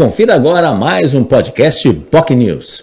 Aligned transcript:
Confira 0.00 0.34
agora 0.34 0.72
mais 0.72 1.12
um 1.12 1.22
podcast 1.22 1.92
POC 2.10 2.34
News. 2.34 2.82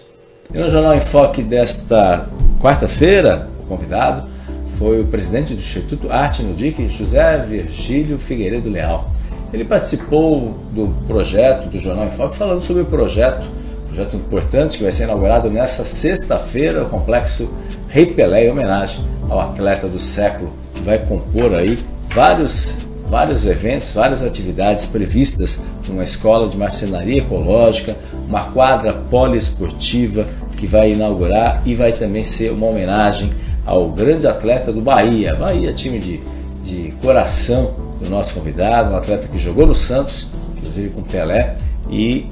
E 0.54 0.56
no 0.56 0.70
Jornal 0.70 0.94
em 0.94 1.00
Foque 1.00 1.42
desta 1.42 2.28
quarta-feira, 2.60 3.48
o 3.58 3.66
convidado 3.66 4.28
foi 4.78 5.00
o 5.00 5.06
presidente 5.08 5.52
do 5.52 5.58
Instituto 5.58 6.12
Arte 6.12 6.44
no 6.44 6.54
DIC, 6.54 6.86
José 6.86 7.38
Virgílio 7.38 8.20
Figueiredo 8.20 8.70
Leal. 8.70 9.10
Ele 9.52 9.64
participou 9.64 10.56
do 10.72 10.94
projeto 11.08 11.68
do 11.68 11.80
Jornal 11.80 12.06
em 12.06 12.10
Foque, 12.10 12.38
falando 12.38 12.62
sobre 12.62 12.82
o 12.82 12.86
projeto, 12.86 13.44
projeto 13.88 14.14
importante 14.14 14.78
que 14.78 14.84
vai 14.84 14.92
ser 14.92 15.02
inaugurado 15.02 15.50
nesta 15.50 15.84
sexta-feira, 15.84 16.84
o 16.84 16.88
complexo 16.88 17.52
Rei 17.88 18.14
Pelé, 18.14 18.46
em 18.46 18.52
homenagem 18.52 19.04
ao 19.28 19.40
atleta 19.40 19.88
do 19.88 19.98
século, 19.98 20.52
que 20.72 20.82
vai 20.82 21.04
compor 21.04 21.52
aí 21.52 21.80
vários 22.14 22.76
vários 23.08 23.44
eventos, 23.46 23.92
várias 23.92 24.22
atividades 24.22 24.86
previstas 24.86 25.60
numa 25.88 26.04
escola 26.04 26.48
de 26.48 26.56
marcenaria 26.56 27.22
ecológica, 27.22 27.96
uma 28.28 28.50
quadra 28.52 28.92
poliesportiva 28.92 30.26
que 30.56 30.66
vai 30.66 30.92
inaugurar 30.92 31.62
e 31.64 31.74
vai 31.74 31.92
também 31.92 32.24
ser 32.24 32.52
uma 32.52 32.66
homenagem 32.66 33.30
ao 33.64 33.90
grande 33.90 34.26
atleta 34.26 34.72
do 34.72 34.80
Bahia. 34.80 35.34
Bahia, 35.34 35.72
time 35.72 35.98
de, 35.98 36.20
de 36.62 36.92
coração 37.02 37.74
do 38.00 38.10
nosso 38.10 38.34
convidado, 38.34 38.92
um 38.92 38.96
atleta 38.96 39.28
que 39.28 39.38
jogou 39.38 39.66
no 39.66 39.74
Santos, 39.74 40.26
inclusive 40.56 40.90
com 40.90 41.02
Pelé, 41.02 41.56
e 41.90 42.26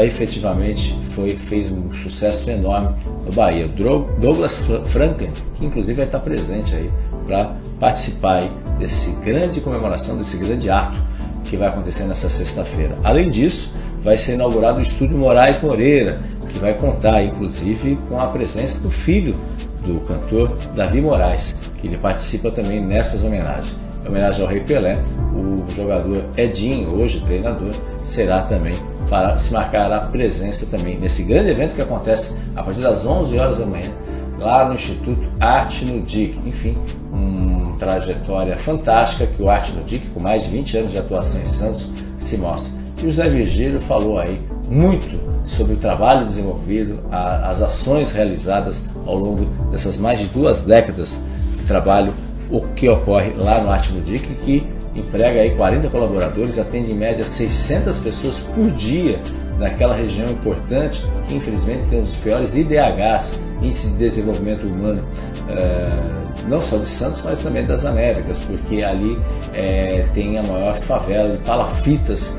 efetivamente 0.00 0.94
foi, 1.14 1.30
fez 1.48 1.70
um 1.70 1.92
sucesso 2.02 2.48
enorme 2.50 2.94
no 3.24 3.32
Bahia. 3.32 3.68
Douglas 3.68 4.58
Franklin, 4.92 5.30
que 5.54 5.64
inclusive 5.64 5.94
vai 5.94 6.06
estar 6.06 6.20
presente 6.20 6.74
aí 6.74 6.90
para 7.26 7.56
participar 7.78 8.48
desse 8.78 9.10
grande 9.24 9.60
comemoração, 9.60 10.16
desse 10.16 10.36
grande 10.36 10.70
ato 10.70 10.98
que 11.44 11.56
vai 11.56 11.68
acontecer 11.68 12.04
nessa 12.04 12.28
sexta-feira. 12.28 12.98
Além 13.02 13.28
disso, 13.30 13.70
vai 14.02 14.16
ser 14.16 14.34
inaugurado 14.34 14.78
o 14.78 14.82
Estúdio 14.82 15.16
Moraes 15.16 15.60
Moreira, 15.62 16.20
que 16.48 16.58
vai 16.58 16.74
contar, 16.74 17.22
inclusive, 17.24 17.96
com 18.08 18.20
a 18.20 18.26
presença 18.26 18.80
do 18.80 18.90
filho 18.90 19.36
do 19.84 20.00
cantor 20.06 20.56
Davi 20.74 21.00
Moraes, 21.00 21.60
que 21.80 21.86
ele 21.86 21.98
participa 21.98 22.50
também 22.50 22.84
nessas 22.84 23.22
homenagens. 23.22 23.78
Em 24.04 24.08
homenagem 24.08 24.42
ao 24.42 24.48
Rei 24.48 24.60
Pelé, 24.60 25.00
o 25.34 25.68
jogador 25.70 26.24
Edinho, 26.36 26.90
hoje 26.90 27.20
treinador, 27.20 27.72
será 28.04 28.42
também 28.42 28.74
para 29.08 29.36
se 29.38 29.52
marcar 29.52 29.92
a 29.92 30.00
presença 30.06 30.66
também 30.66 30.98
nesse 30.98 31.22
grande 31.22 31.50
evento 31.50 31.74
que 31.74 31.82
acontece 31.82 32.36
a 32.56 32.62
partir 32.62 32.80
das 32.80 33.04
11 33.04 33.38
horas 33.38 33.58
da 33.58 33.66
manhã 33.66 33.92
lá 34.38 34.66
no 34.66 34.74
Instituto 34.74 35.20
Arte 35.40 35.84
no 35.84 36.00
DIC. 36.02 36.38
Enfim, 36.44 36.76
uma 37.12 37.61
trajetória 37.82 38.56
fantástica 38.58 39.26
que 39.26 39.42
o 39.42 39.50
Arte 39.50 39.72
no 39.72 39.82
DIC, 39.82 40.10
com 40.10 40.20
mais 40.20 40.44
de 40.44 40.50
20 40.50 40.78
anos 40.78 40.92
de 40.92 40.98
atuação 40.98 41.40
em 41.40 41.46
Santos, 41.46 41.88
se 42.20 42.36
mostra. 42.36 42.72
E 42.96 43.06
o 43.06 43.10
José 43.10 43.28
Virgílio 43.28 43.80
falou 43.80 44.20
aí 44.20 44.40
muito 44.70 45.18
sobre 45.44 45.74
o 45.74 45.76
trabalho 45.76 46.24
desenvolvido, 46.24 47.00
as 47.10 47.60
ações 47.60 48.12
realizadas 48.12 48.80
ao 49.04 49.16
longo 49.16 49.44
dessas 49.72 49.98
mais 49.98 50.20
de 50.20 50.26
duas 50.26 50.62
décadas 50.62 51.20
de 51.56 51.64
trabalho, 51.64 52.14
o 52.48 52.60
que 52.74 52.88
ocorre 52.88 53.32
lá 53.36 53.60
no 53.60 53.70
Arte 53.72 53.92
no 53.92 54.00
DIC, 54.00 54.32
que 54.44 54.64
emprega 54.94 55.40
aí 55.40 55.56
40 55.56 55.88
colaboradores, 55.88 56.58
atende 56.58 56.92
em 56.92 56.96
média 56.96 57.24
600 57.24 57.98
pessoas 57.98 58.38
por 58.54 58.70
dia 58.70 59.20
naquela 59.58 59.94
região 59.94 60.30
importante 60.30 61.02
que 61.26 61.34
infelizmente 61.34 61.88
tem 61.88 62.00
os 62.00 62.14
piores 62.16 62.54
IDHs, 62.54 63.40
Índice 63.60 63.88
de 63.90 63.96
Desenvolvimento 63.96 64.66
Humano, 64.66 65.02
uh, 65.02 66.31
não 66.48 66.60
só 66.60 66.76
de 66.76 66.86
Santos, 66.86 67.22
mas 67.22 67.42
também 67.42 67.64
das 67.64 67.84
Américas, 67.84 68.40
porque 68.40 68.82
ali 68.82 69.12
uh, 69.14 70.12
tem 70.14 70.38
a 70.38 70.42
maior 70.42 70.74
favela 70.82 71.36
de 71.36 71.38
palafitas 71.38 72.32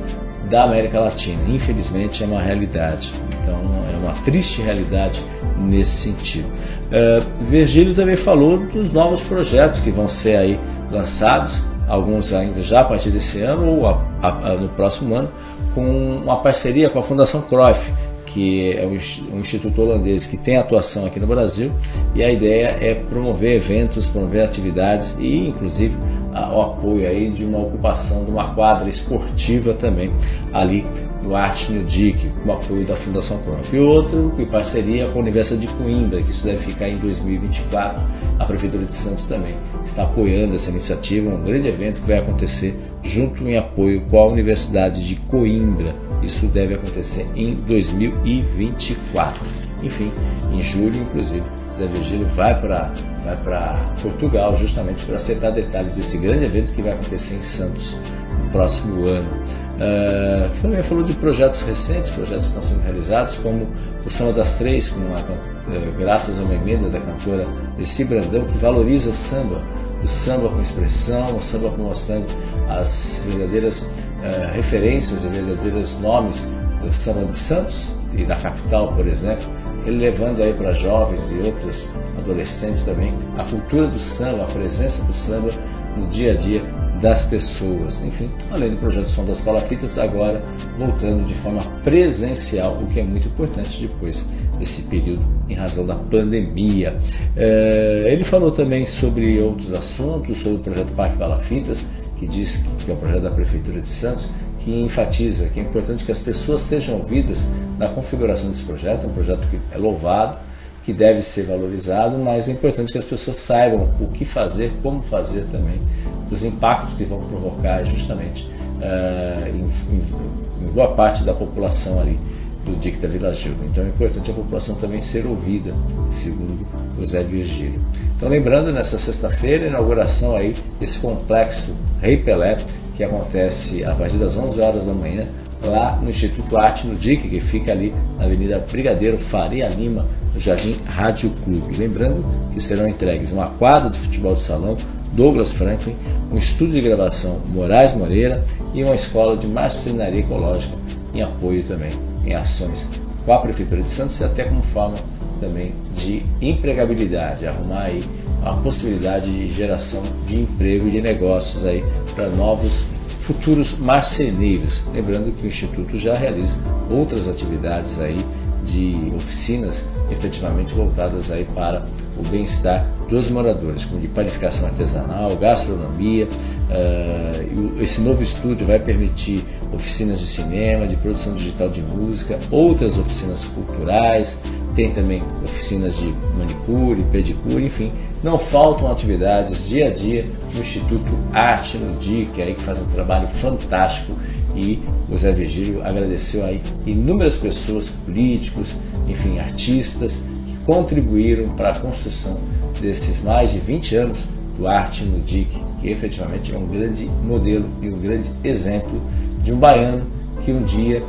da 0.49 0.63
América 0.63 0.99
Latina. 0.99 1.41
Infelizmente 1.47 2.23
é 2.23 2.27
uma 2.27 2.41
realidade. 2.41 3.11
Então 3.41 3.55
é 3.91 3.97
uma 3.97 4.13
triste 4.23 4.61
realidade 4.61 5.23
nesse 5.57 6.11
sentido. 6.11 6.47
Uh, 6.47 7.45
Virgílio 7.45 7.95
também 7.95 8.17
falou 8.17 8.57
dos 8.57 8.91
novos 8.91 9.21
projetos 9.23 9.79
que 9.79 9.91
vão 9.91 10.07
ser 10.07 10.35
aí 10.37 10.59
lançados, 10.91 11.61
alguns 11.87 12.33
ainda 12.33 12.61
já 12.61 12.81
a 12.81 12.85
partir 12.85 13.09
desse 13.09 13.41
ano 13.41 13.67
ou 13.67 13.87
a, 13.87 14.01
a, 14.21 14.57
no 14.57 14.69
próximo 14.69 15.15
ano, 15.15 15.29
com 15.73 15.83
uma 15.83 16.37
parceria 16.37 16.89
com 16.89 16.99
a 16.99 17.03
Fundação 17.03 17.41
Cruyff, 17.41 17.91
que 18.33 18.73
é 18.73 18.85
um 18.85 19.39
instituto 19.39 19.81
holandês 19.81 20.25
que 20.25 20.37
tem 20.37 20.57
atuação 20.57 21.05
aqui 21.05 21.19
no 21.19 21.27
Brasil, 21.27 21.71
e 22.15 22.23
a 22.23 22.31
ideia 22.31 22.77
é 22.81 22.95
promover 22.95 23.55
eventos, 23.55 24.05
promover 24.07 24.43
atividades 24.43 25.15
e, 25.19 25.47
inclusive, 25.47 25.95
o 26.31 26.61
apoio 26.61 27.07
aí 27.07 27.29
de 27.29 27.45
uma 27.45 27.59
ocupação 27.59 28.25
de 28.25 28.31
uma 28.31 28.55
quadra 28.55 28.89
esportiva 28.89 29.73
também 29.75 30.11
ali 30.51 30.83
no 31.23 31.35
Arte 31.35 31.71
no 31.71 31.83
DIC, 31.85 32.29
com 32.43 32.49
o 32.49 32.53
apoio 32.53 32.85
da 32.85 32.95
Fundação 32.95 33.37
Cruyff. 33.39 33.75
E 33.75 33.79
outro, 33.79 34.33
em 34.37 34.45
parceria 34.45 35.07
com 35.07 35.19
a 35.19 35.21
Universidade 35.21 35.65
de 35.65 35.73
Coimbra, 35.73 36.21
que 36.21 36.31
isso 36.31 36.43
deve 36.43 36.59
ficar 36.59 36.89
em 36.89 36.97
2024. 36.97 38.01
A 38.37 38.45
Prefeitura 38.45 38.85
de 38.85 38.95
Santos 38.95 39.25
também 39.27 39.55
está 39.85 40.03
apoiando 40.03 40.55
essa 40.55 40.69
iniciativa, 40.69 41.29
um 41.29 41.43
grande 41.43 41.67
evento 41.67 42.01
que 42.01 42.07
vai 42.07 42.19
acontecer 42.19 42.77
junto 43.01 43.43
em 43.47 43.57
apoio 43.57 44.01
com 44.09 44.19
a 44.19 44.27
Universidade 44.27 45.07
de 45.07 45.15
Coimbra. 45.21 45.95
Isso 46.21 46.45
deve 46.47 46.73
acontecer 46.73 47.25
em 47.35 47.53
2024. 47.55 49.41
Enfim, 49.81 50.11
em 50.53 50.61
julho, 50.61 50.95
inclusive, 51.01 51.43
Zé 51.77 51.87
Virgílio 51.87 52.27
vai 52.27 52.59
para 52.59 52.91
vai 53.23 53.37
para 53.37 53.95
Portugal 54.01 54.55
justamente 54.55 55.05
para 55.05 55.15
acertar 55.15 55.53
detalhes 55.53 55.95
desse 55.95 56.17
grande 56.17 56.45
evento 56.45 56.71
que 56.73 56.81
vai 56.81 56.93
acontecer 56.93 57.35
em 57.35 57.41
Santos 57.41 57.95
no 58.43 58.49
próximo 58.49 59.07
ano. 59.07 59.62
Uh, 59.73 60.61
também 60.61 60.83
falou 60.83 61.03
de 61.03 61.13
projetos 61.13 61.61
recentes, 61.63 62.11
projetos 62.11 62.43
que 62.43 62.49
estão 62.49 62.63
sendo 62.63 62.83
realizados, 62.83 63.35
como 63.37 63.67
o 64.05 64.09
Samba 64.09 64.33
das 64.33 64.55
Três, 64.57 64.87
com 64.89 64.99
a, 64.99 65.19
uh, 65.19 65.97
graças 65.97 66.39
a 66.39 66.43
uma 66.43 66.53
emenda 66.53 66.89
da 66.89 66.99
cantora 66.99 67.47
Essi 67.79 68.05
Brandão, 68.05 68.45
que 68.45 68.57
valoriza 68.59 69.09
o 69.09 69.15
samba, 69.15 69.59
o 70.03 70.07
samba 70.07 70.49
com 70.49 70.61
expressão, 70.61 71.37
o 71.37 71.41
samba 71.41 71.69
mostrando 71.71 72.27
as 72.69 73.19
verdadeiras 73.25 73.79
uh, 73.81 74.53
referências 74.53 75.25
e 75.25 75.27
verdadeiros 75.29 75.99
nomes 75.99 76.47
do 76.79 76.93
samba 76.93 77.25
de 77.25 77.37
Santos 77.37 77.97
e 78.13 78.25
da 78.25 78.35
capital, 78.35 78.89
por 78.89 79.07
exemplo, 79.07 79.45
ele 79.87 79.97
levando 79.97 80.41
aí 80.43 80.53
para 80.53 80.71
jovens 80.73 81.31
e 81.31 81.47
outros 81.47 81.89
adolescentes 82.17 82.83
também 82.83 83.17
a 83.37 83.43
cultura 83.43 83.87
do 83.87 83.99
samba, 83.99 84.43
a 84.43 84.47
presença 84.47 85.03
do 85.03 85.13
samba 85.13 85.49
no 85.97 86.07
dia 86.07 86.33
a 86.33 86.35
dia 86.35 86.63
das 87.03 87.25
pessoas. 87.25 88.01
Enfim, 88.01 88.31
além 88.49 88.71
do 88.71 88.77
projeto 88.77 89.09
Som 89.09 89.25
das 89.25 89.41
Palafitas, 89.41 89.97
agora 89.97 90.41
voltando 90.77 91.27
de 91.27 91.35
forma 91.35 91.61
presencial, 91.83 92.79
o 92.81 92.87
que 92.87 93.01
é 93.01 93.03
muito 93.03 93.27
importante 93.27 93.81
depois 93.81 94.25
desse 94.57 94.83
período 94.83 95.21
em 95.49 95.53
razão 95.53 95.85
da 95.85 95.95
pandemia. 95.95 96.97
É, 97.35 98.07
ele 98.09 98.23
falou 98.23 98.51
também 98.51 98.85
sobre 98.85 99.39
outros 99.41 99.73
assuntos, 99.73 100.41
sobre 100.41 100.59
o 100.59 100.59
projeto 100.59 100.93
Parque 100.93 101.17
Palafitas, 101.17 101.85
que 102.17 102.25
diz 102.25 102.63
que 102.79 102.89
é 102.89 102.93
um 102.93 102.97
projeto 102.97 103.23
da 103.23 103.31
Prefeitura 103.31 103.81
de 103.81 103.89
Santos, 103.89 104.29
que 104.59 104.71
enfatiza 104.71 105.49
que 105.49 105.59
é 105.59 105.63
importante 105.63 106.05
que 106.05 106.11
as 106.11 106.21
pessoas 106.21 106.61
sejam 106.61 106.95
ouvidas 106.95 107.45
na 107.77 107.89
configuração 107.89 108.49
desse 108.49 108.63
projeto, 108.63 109.07
um 109.07 109.13
projeto 109.13 109.45
que 109.49 109.59
é 109.73 109.77
louvado, 109.77 110.37
que 110.83 110.91
deve 110.91 111.23
ser 111.23 111.45
valorizado, 111.45 112.17
mas 112.17 112.47
é 112.47 112.51
importante 112.51 112.91
que 112.91 112.97
as 112.97 113.05
pessoas 113.05 113.37
saibam 113.37 113.89
o 113.99 114.07
que 114.07 114.25
fazer, 114.25 114.73
como 114.81 115.01
fazer 115.03 115.45
também, 115.45 115.81
os 116.29 116.43
impactos 116.43 116.95
que 116.95 117.05
vão 117.05 117.21
provocar 117.21 117.83
justamente 117.83 118.43
uh, 118.43 119.47
em, 119.47 119.61
em, 119.95 120.67
em, 120.67 120.71
boa 120.71 120.93
parte 120.93 121.23
da 121.23 121.33
população 121.33 121.99
ali 121.99 122.19
do 122.65 122.75
DIC 122.75 122.97
da 122.99 123.07
Vila 123.07 123.33
Gilda. 123.33 123.63
Então 123.65 123.83
é 123.83 123.87
importante 123.87 124.31
a 124.31 124.33
população 124.33 124.75
também 124.75 124.99
ser 124.99 125.25
ouvida, 125.25 125.73
segundo 126.09 126.65
José 126.99 127.23
Virgílio. 127.23 127.79
Então 128.15 128.27
lembrando, 128.27 128.71
nessa 128.71 128.97
sexta-feira, 128.97 129.67
inauguração 129.67 130.35
aí 130.35 130.55
desse 130.79 130.99
complexo 130.99 131.73
Rei 132.01 132.17
Pelé, 132.17 132.57
que 132.95 133.03
acontece 133.03 133.83
a 133.83 133.95
partir 133.95 134.17
das 134.17 134.35
11 134.35 134.61
horas 134.61 134.85
da 134.85 134.93
manhã, 134.93 135.27
lá 135.61 135.95
no 135.97 136.09
Instituto 136.09 136.57
Arte 136.57 136.85
no 136.85 136.95
DIC, 136.95 137.29
que 137.29 137.41
fica 137.41 137.71
ali 137.71 137.93
na 138.17 138.25
Avenida 138.25 138.59
Brigadeiro 138.59 139.17
Faria 139.17 139.67
Lima, 139.69 140.05
Jardim 140.39 140.77
Rádio 140.85 141.31
Clube. 141.43 141.75
Lembrando 141.75 142.23
que 142.53 142.61
serão 142.61 142.87
entregues 142.87 143.31
uma 143.31 143.47
quadra 143.51 143.89
de 143.89 143.99
futebol 143.99 144.35
de 144.35 144.41
salão, 144.41 144.77
Douglas 145.13 145.51
Franklin, 145.53 145.95
um 146.31 146.37
estúdio 146.37 146.73
de 146.73 146.81
gravação 146.81 147.39
Moraes 147.47 147.95
Moreira 147.95 148.43
e 148.73 148.83
uma 148.83 148.95
escola 148.95 149.37
de 149.37 149.47
marcenaria 149.47 150.21
ecológica 150.21 150.75
em 151.13 151.21
apoio 151.21 151.63
também 151.63 151.91
em 152.25 152.33
ações 152.33 152.85
com 153.25 153.33
a 153.33 153.39
Prefeitura 153.39 153.81
de 153.81 153.89
Santos 153.89 154.19
e 154.19 154.23
até 154.23 154.43
como 154.43 154.61
forma 154.63 154.97
também 155.39 155.73
de 155.95 156.23
empregabilidade, 156.41 157.47
arrumar 157.47 157.83
aí 157.83 158.03
a 158.43 158.53
possibilidade 158.53 159.31
de 159.31 159.53
geração 159.53 160.03
de 160.27 160.41
emprego 160.41 160.87
e 160.87 160.91
de 160.91 161.01
negócios 161.01 161.65
aí 161.65 161.83
para 162.13 162.29
novos 162.29 162.85
futuros 163.21 163.77
marceneiros. 163.77 164.81
Lembrando 164.93 165.33
que 165.33 165.45
o 165.45 165.47
Instituto 165.47 165.97
já 165.97 166.13
realiza 166.13 166.57
outras 166.89 167.27
atividades 167.27 167.99
aí 167.99 168.17
de 168.63 169.11
oficinas 169.15 169.83
efetivamente 170.09 170.73
voltadas 170.73 171.31
aí 171.31 171.45
para 171.53 171.85
o 172.17 172.23
bem-estar 172.27 172.87
dos 173.09 173.29
moradores, 173.29 173.85
como 173.85 173.99
de 173.99 174.07
panificação 174.07 174.65
artesanal, 174.65 175.35
gastronomia. 175.35 176.27
Uh, 176.27 177.81
esse 177.81 177.99
novo 178.01 178.23
estúdio 178.23 178.65
vai 178.65 178.79
permitir 178.79 179.43
oficinas 179.71 180.19
de 180.19 180.27
cinema, 180.27 180.87
de 180.87 180.95
produção 180.95 181.35
digital 181.35 181.69
de 181.69 181.81
música, 181.81 182.39
outras 182.49 182.97
oficinas 182.97 183.43
culturais, 183.45 184.37
tem 184.75 184.91
também 184.91 185.21
oficinas 185.43 185.95
de 185.97 186.13
manicure, 186.37 187.03
pedicure, 187.11 187.65
enfim, 187.65 187.91
não 188.23 188.39
faltam 188.39 188.91
atividades 188.91 189.67
dia 189.67 189.87
a 189.87 189.91
dia 189.91 190.25
no 190.53 190.61
Instituto 190.61 191.11
Arte 191.31 191.77
no 191.77 191.97
DIC, 191.97 192.41
aí 192.41 192.55
que 192.55 192.63
faz 192.63 192.79
um 192.79 192.85
trabalho 192.85 193.27
fantástico 193.39 194.13
e 194.55 194.79
o 195.09 195.17
Zé 195.17 195.31
Virgílio 195.31 195.83
agradeceu 195.83 196.45
aí 196.45 196.61
inúmeras 196.85 197.37
pessoas, 197.37 197.89
políticos, 198.05 198.75
enfim, 199.07 199.39
artistas, 199.39 200.21
que 200.47 200.57
contribuíram 200.65 201.49
para 201.55 201.71
a 201.71 201.79
construção 201.79 202.37
desses 202.79 203.23
mais 203.23 203.51
de 203.51 203.59
20 203.59 203.95
anos 203.95 204.19
do 204.57 204.67
Arte 204.67 205.03
no 205.03 205.19
DIC, 205.19 205.49
que 205.81 205.89
efetivamente 205.89 206.53
é 206.53 206.57
um 206.57 206.67
grande 206.67 207.05
modelo 207.05 207.65
e 207.81 207.89
um 207.89 207.99
grande 207.99 208.29
exemplo 208.43 209.01
de 209.41 209.51
um 209.51 209.57
baiano 209.57 210.05
que 210.43 210.51
um 210.51 210.63
dia 210.63 211.01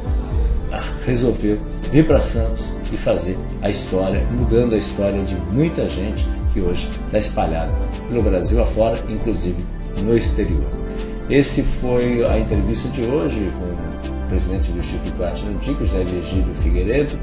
resolveu 1.04 1.58
vir 1.92 2.06
para 2.06 2.20
Santos 2.20 2.68
e 2.92 2.96
fazer 2.96 3.36
a 3.62 3.68
história, 3.68 4.24
mudando 4.32 4.74
a 4.74 4.78
história 4.78 5.22
de 5.22 5.34
muita 5.52 5.86
gente 5.88 6.26
que 6.52 6.60
hoje 6.60 6.88
está 7.06 7.18
espalhada 7.18 7.72
pelo 8.08 8.22
Brasil 8.22 8.62
afora, 8.62 8.98
inclusive 9.08 9.64
no 10.02 10.16
exterior. 10.16 10.83
Esse 11.28 11.64
foi 11.80 12.24
a 12.24 12.38
entrevista 12.38 12.88
de 12.90 13.02
hoje 13.02 13.52
com 13.58 13.64
o 13.64 14.28
presidente 14.28 14.70
do 14.70 14.78
Instituto 14.78 15.24
Arte 15.24 15.44
Antigo, 15.46 15.84
José 15.84 16.04
Virgílio 16.04 16.54
Figueiredo, 16.56 17.18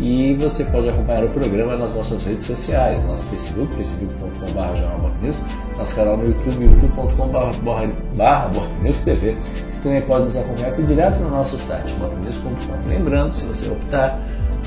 e 0.00 0.34
você 0.34 0.64
pode 0.64 0.88
acompanhar 0.88 1.22
o 1.24 1.28
programa 1.28 1.76
nas 1.76 1.94
nossas 1.94 2.24
redes 2.24 2.46
sociais, 2.46 3.04
nosso 3.06 3.24
Facebook, 3.28 3.72
facebook.com.br 3.76 5.78
nosso 5.78 5.94
canal 5.94 6.16
no 6.16 6.26
YouTube, 6.26 6.64
youtube.com.br 6.64 8.98
TV. 9.04 9.36
Você 9.70 9.80
também 9.82 10.02
pode 10.02 10.24
nos 10.24 10.36
acompanhar 10.36 10.70
aqui 10.70 10.82
direto 10.82 11.20
no 11.20 11.30
nosso 11.30 11.56
site, 11.56 11.94
bocnews.com. 11.94 12.88
Lembrando, 12.88 13.32
se 13.32 13.44
você 13.44 13.70
optar, 13.70 14.18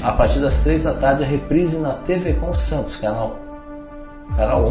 a 0.02 0.14
partir 0.14 0.40
das 0.40 0.64
três 0.64 0.84
da 0.84 0.94
tarde, 0.94 1.26
a 1.26 1.28
reprise 1.28 1.78
na 1.78 1.92
TV 1.94 2.36
com 2.36 2.54
Santos, 2.54 2.96
canal 2.96 3.47
canal 4.36 4.66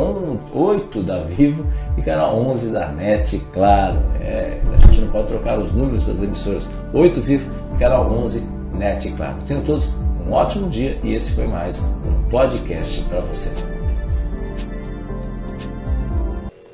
8 0.53 1.03
da 1.03 1.21
Vivo 1.21 1.67
e 1.97 2.03
canal 2.03 2.37
11 2.37 2.73
da 2.73 2.89
NET, 2.89 3.39
claro. 3.53 3.99
É, 4.21 4.61
a 4.73 4.87
gente 4.87 5.01
não 5.03 5.11
pode 5.11 5.29
trocar 5.29 5.59
os 5.59 5.73
números 5.73 6.07
das 6.07 6.23
emissoras 6.23 6.69
8 6.93 7.21
Vivo 7.21 7.51
e 7.75 7.79
canal 7.79 8.11
11 8.11 8.43
NET, 8.75 9.13
claro. 9.13 9.37
Tenham 9.47 9.63
todos 9.63 9.89
um 10.27 10.33
ótimo 10.33 10.69
dia 10.69 10.99
e 11.03 11.15
esse 11.15 11.35
foi 11.35 11.47
mais 11.47 11.81
um 11.81 12.29
podcast 12.29 13.01
para 13.09 13.21
você. 13.21 13.51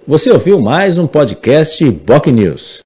Você 0.07 0.33
ouviu 0.33 0.61
mais 0.61 0.99
um 0.99 1.07
podcast 1.07 1.89
Boc 1.91 2.27
News. 2.27 2.81